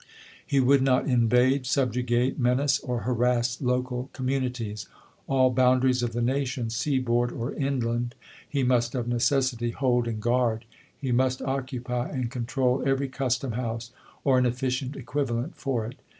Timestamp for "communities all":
4.13-5.51